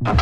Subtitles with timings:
[0.00, 0.16] Bob.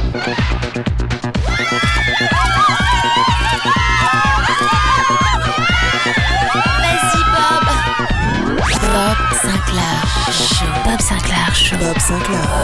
[8.81, 9.99] Bob Sinclair
[10.33, 10.67] Show.
[10.85, 11.77] Bob Sinclair Show.
[11.77, 12.59] Bob Sinclair.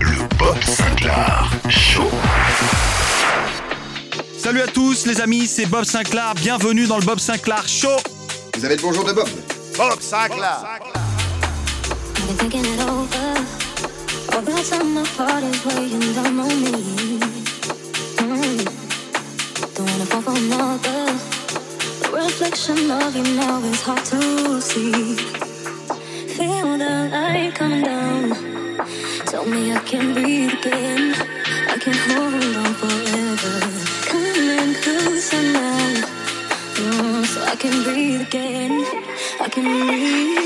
[0.00, 2.10] Le Bob Sinclair Show.
[4.36, 6.34] Salut à tous les amis, c'est Bob Sinclair.
[6.34, 7.96] Bienvenue dans le Bob Sinclair Show.
[8.58, 9.28] Vous avez le bonjour de Bob.
[9.78, 10.80] Bob Sinclair.
[12.50, 13.21] been
[14.32, 14.38] thinking it over.
[14.38, 17.18] All the summer parties weighing down on me.
[18.18, 18.64] Mm.
[19.74, 21.06] Don't wanna fall for another.
[22.02, 25.16] The reflection of you now is hard to see.
[26.36, 28.32] Feel the light coming down.
[29.26, 31.14] Tell me I can breathe again.
[31.68, 33.54] I can hold on forever.
[34.10, 36.18] Coming closer now.
[36.76, 38.84] Mm, so I can breathe again.
[39.40, 40.41] I can breathe.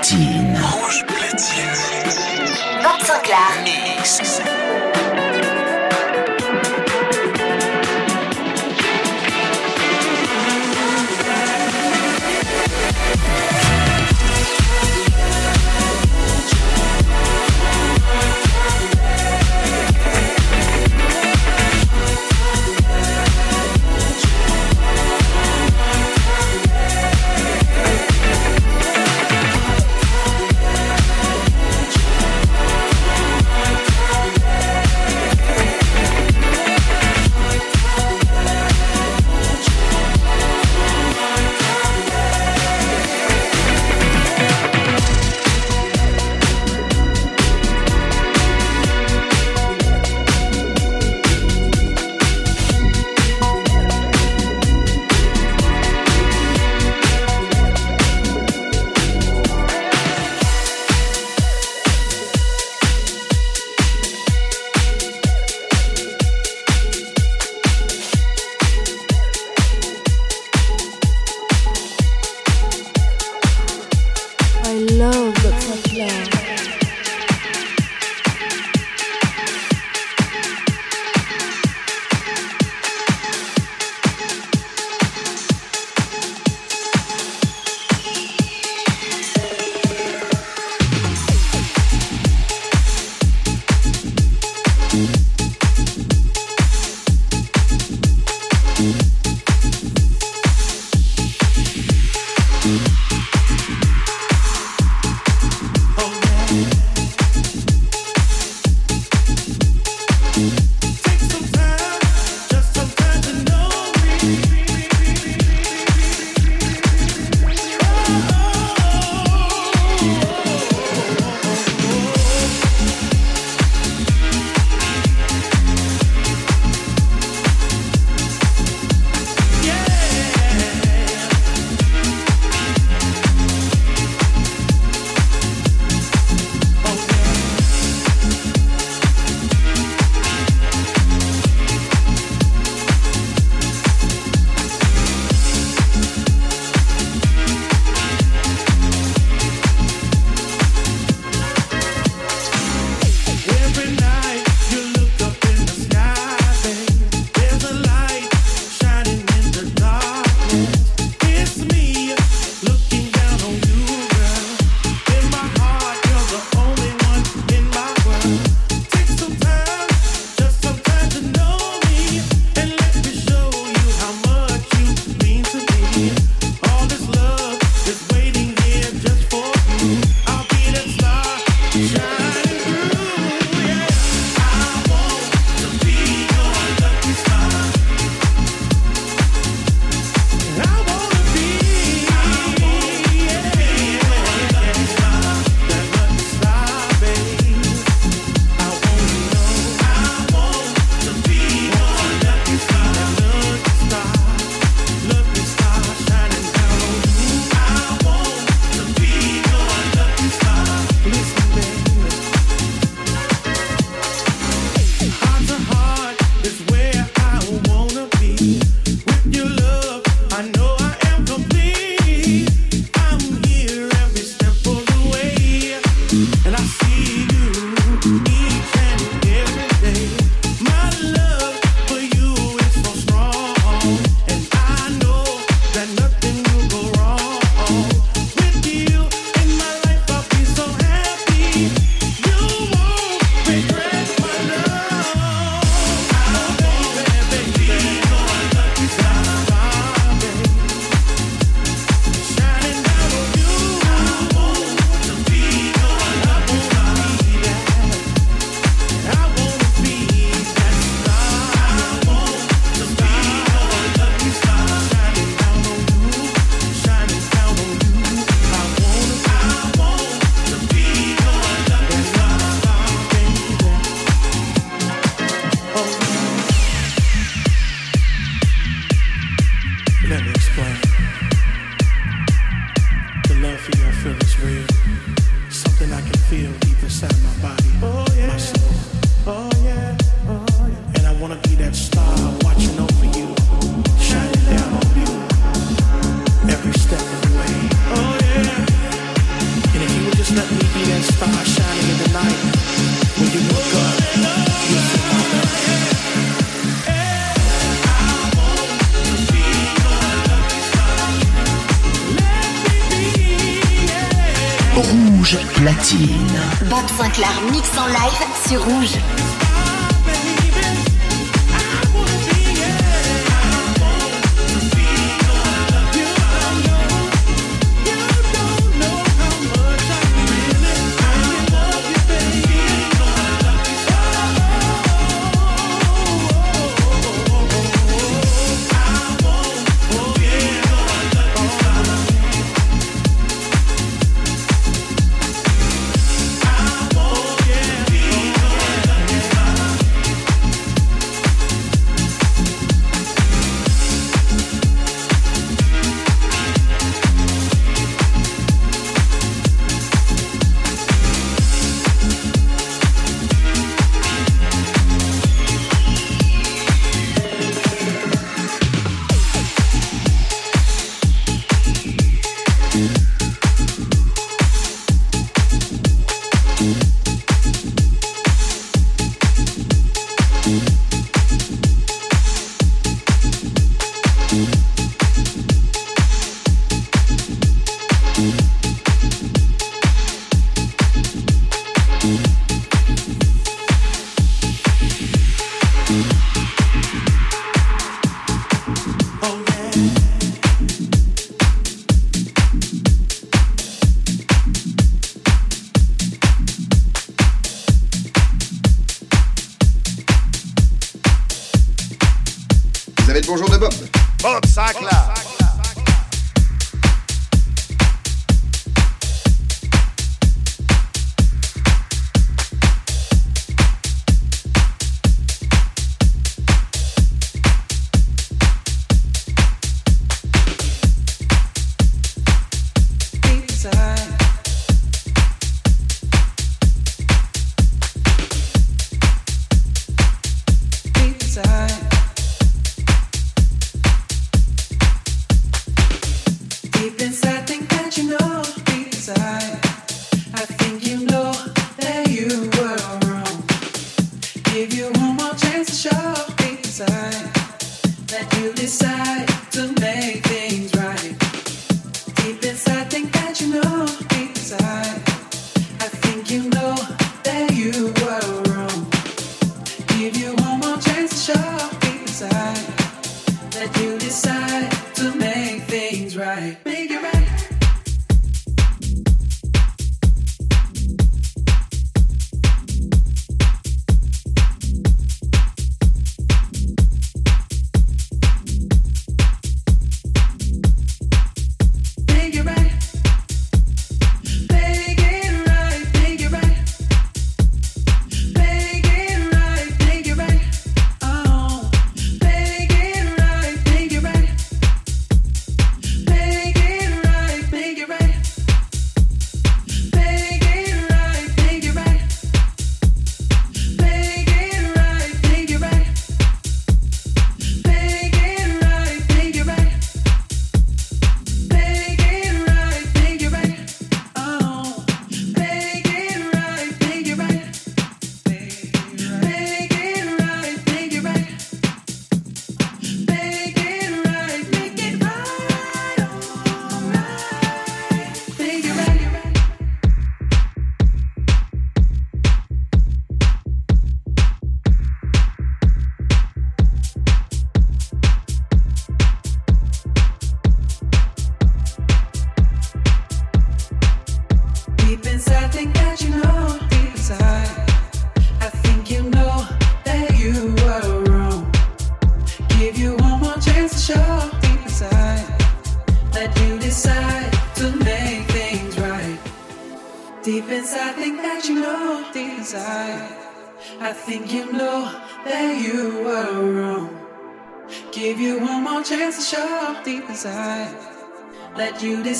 [0.00, 0.58] Platine.
[0.72, 2.82] Rouge platine.
[2.82, 4.59] Bob Sinclair.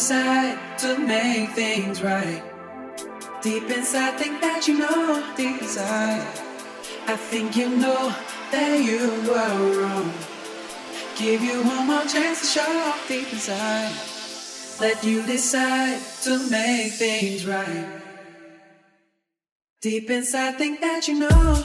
[0.00, 2.49] Decide to make things right.
[3.42, 6.20] Deep inside, think that you know deep inside.
[7.06, 8.14] I think you know
[8.52, 10.12] that you were wrong.
[11.16, 13.92] Give you one more chance to show deep inside.
[14.78, 17.88] Let you decide to make things right.
[19.80, 21.64] Deep inside, think that you know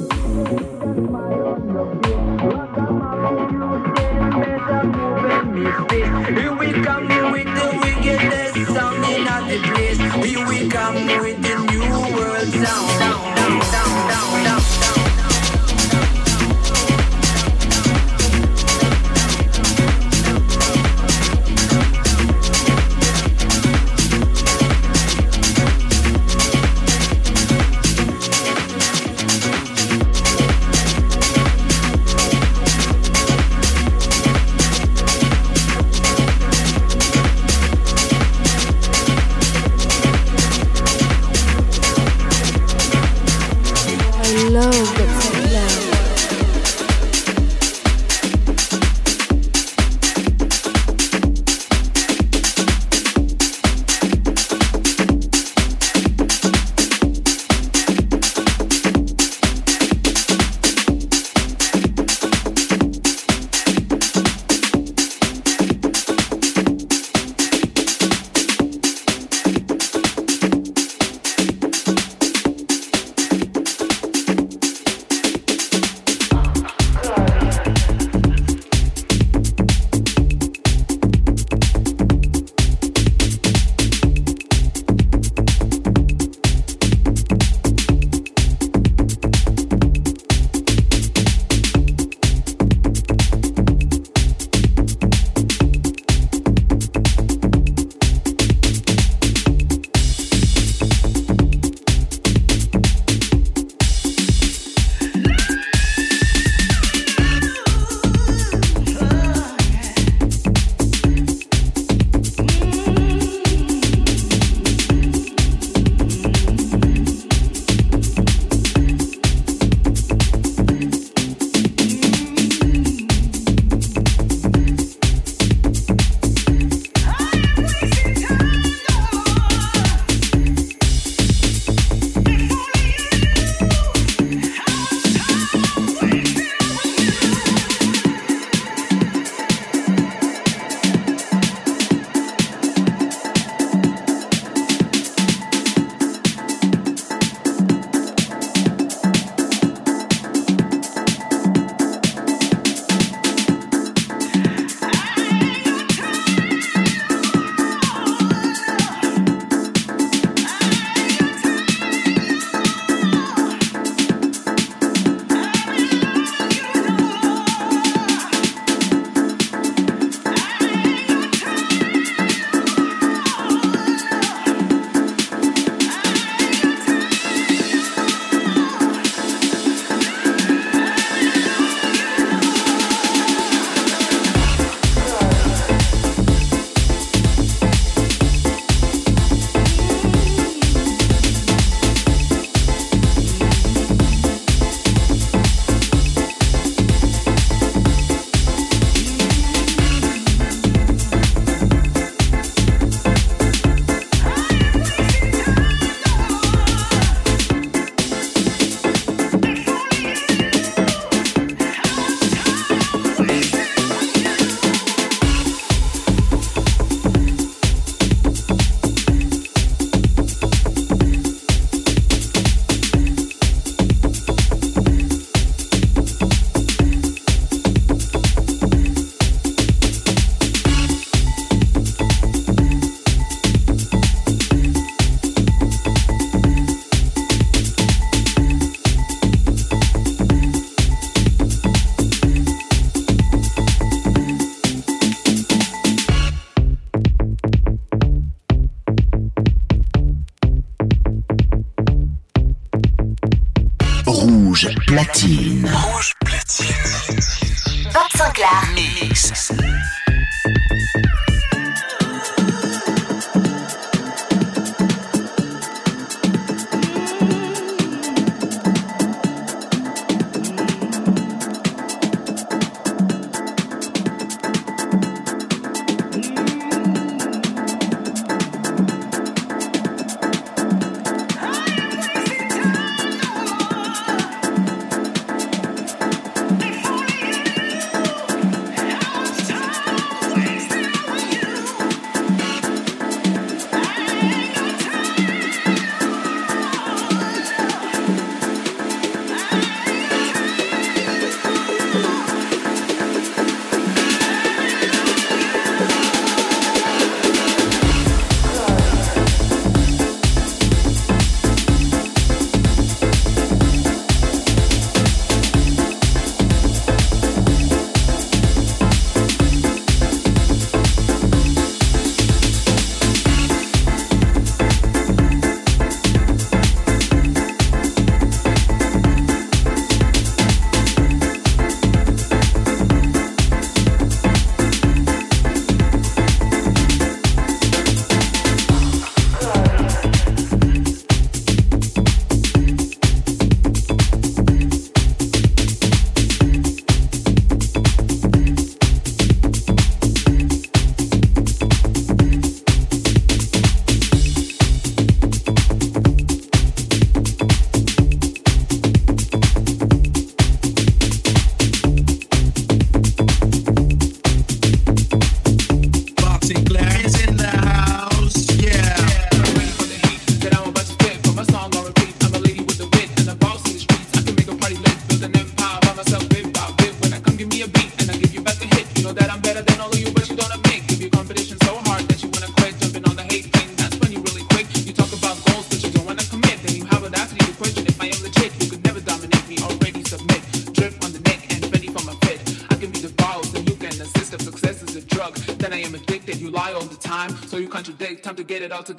[255.19, 255.78] platine.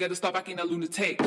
[0.01, 1.20] Get together, stop acting a lunatic.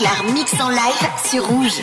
[0.00, 1.82] Sinclair mix en live sur Rouge.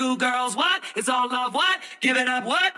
[0.00, 0.82] cuckoo girls, what?
[0.96, 1.78] It's all love, what?
[2.00, 2.72] Give it up, what?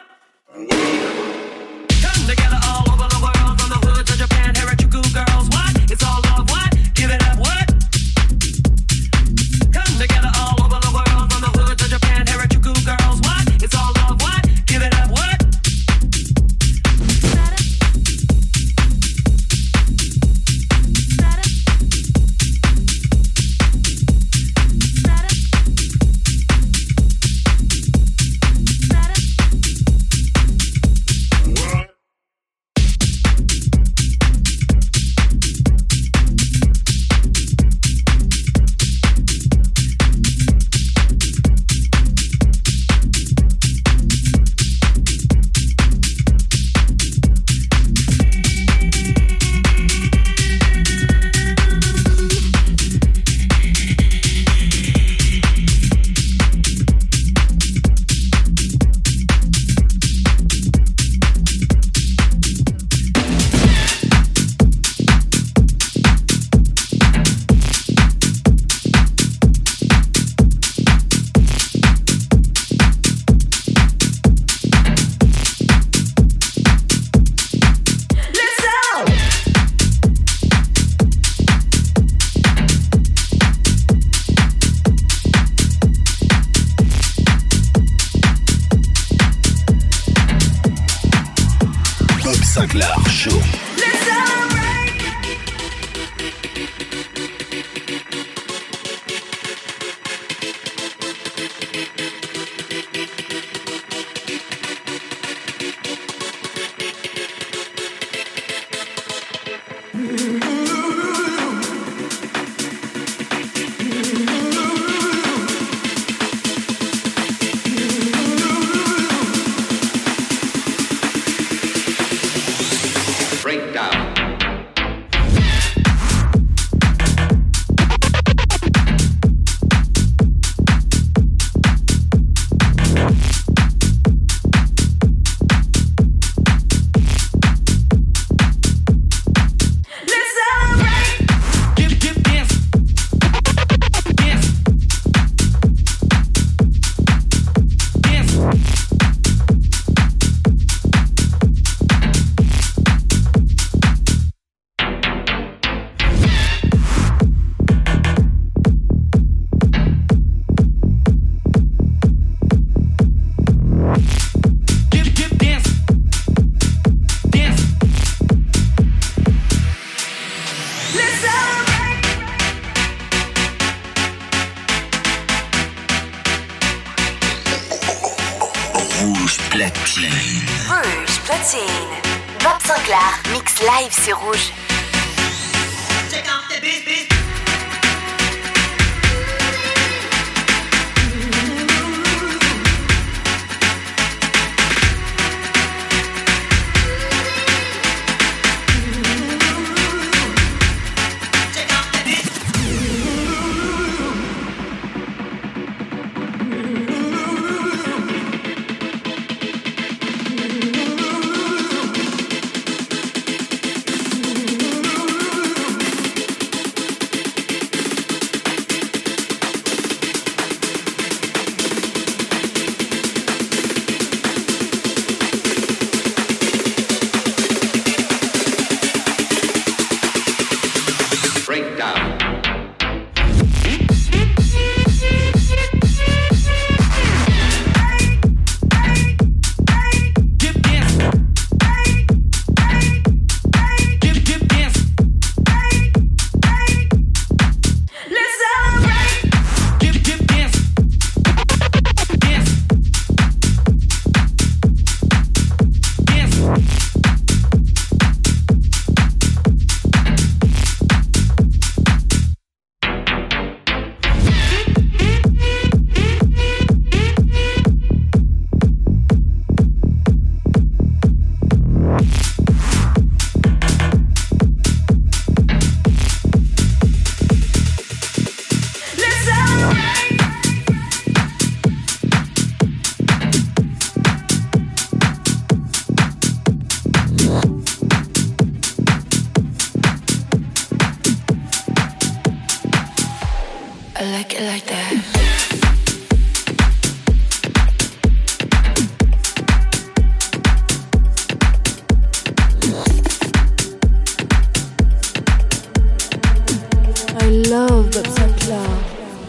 [307.33, 308.05] love, but
[308.41, 308.85] club.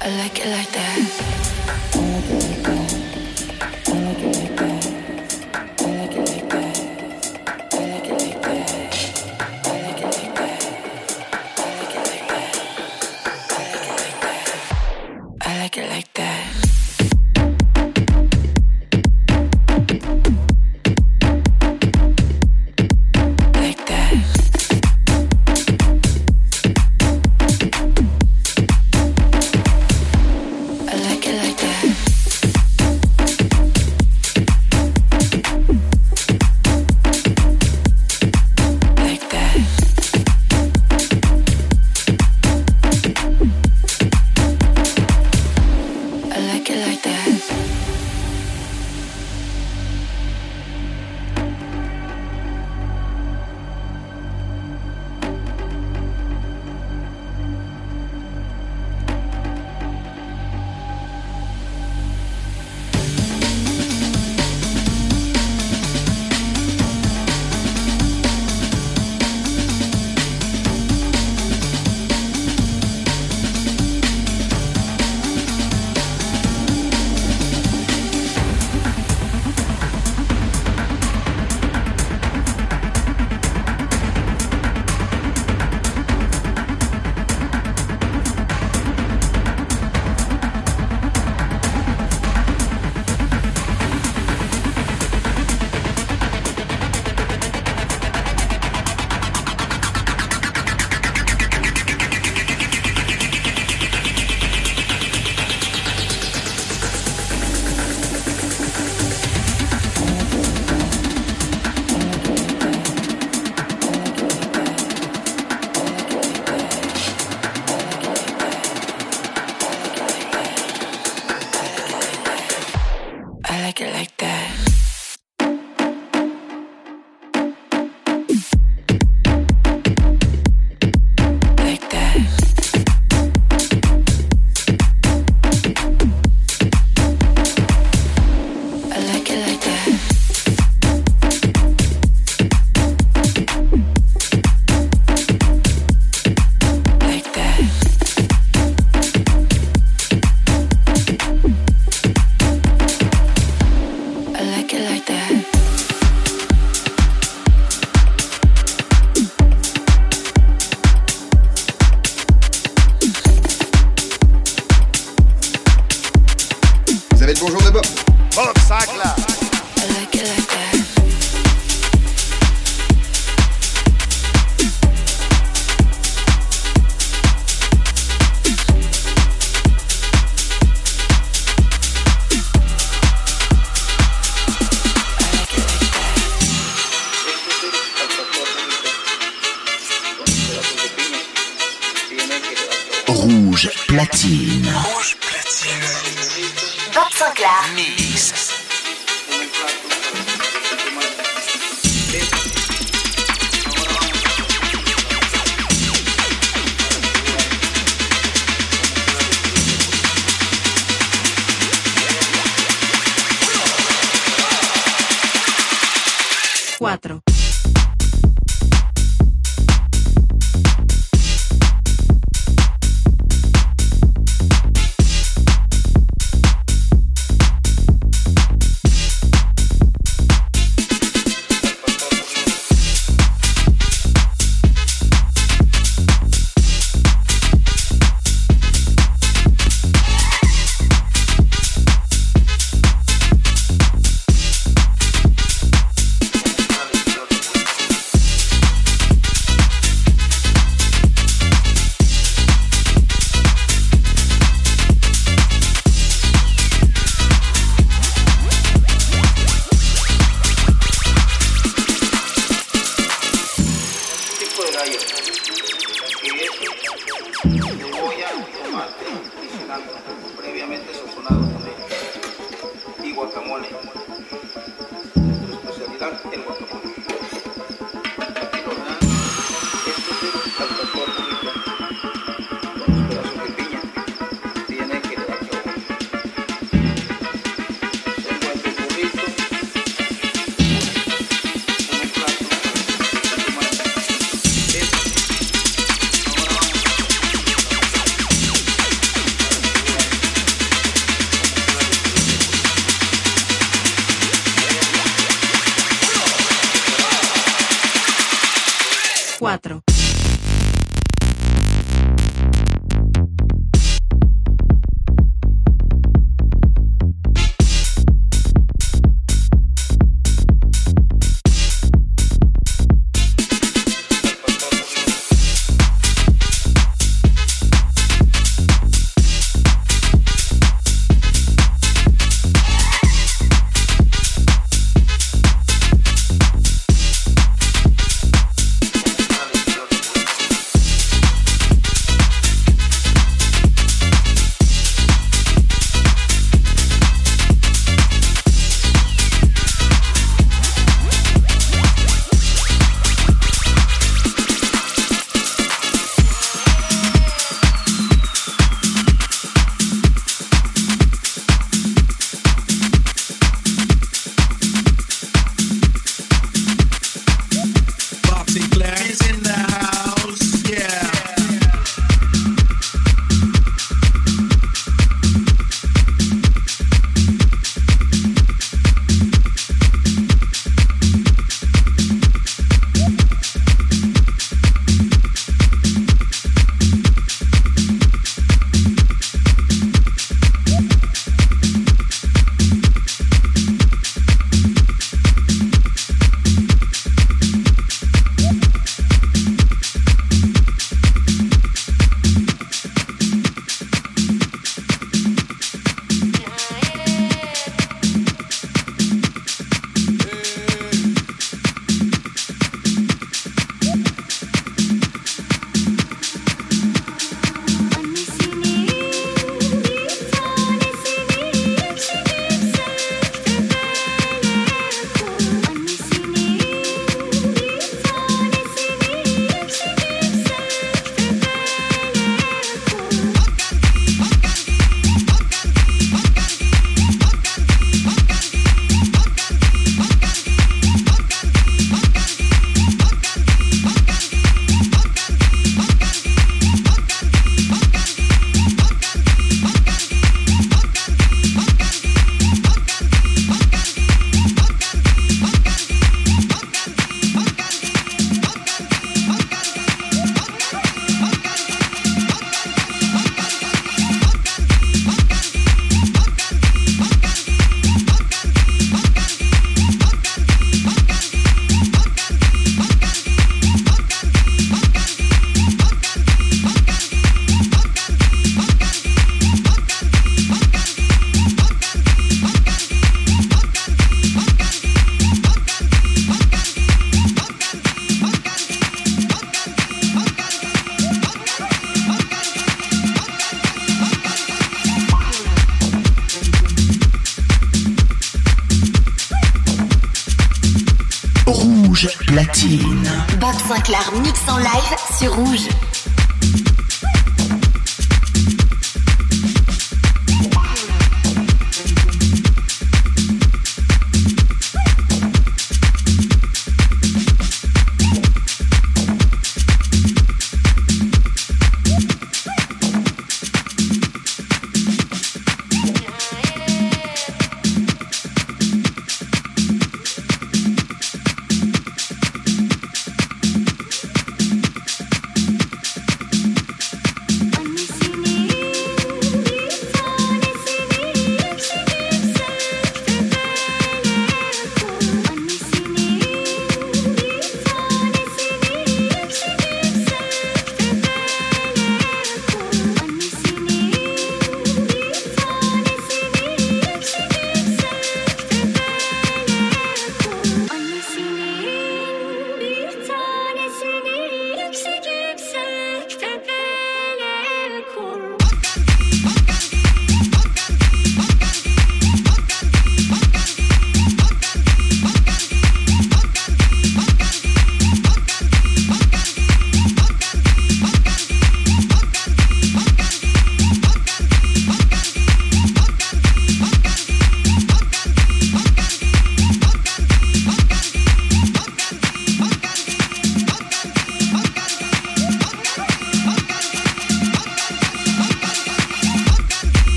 [0.00, 1.33] I like it like that.